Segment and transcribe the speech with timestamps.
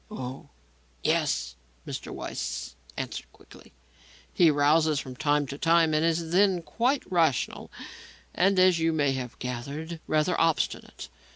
[0.09, 0.49] "Oh,
[1.03, 1.53] yes,"
[1.85, 2.11] Mr.
[2.11, 3.71] Weiss answered quickly;
[4.33, 7.69] "he rouses from time to time and is then quite rational,
[8.33, 11.07] and, as you may have gathered, rather obstinate.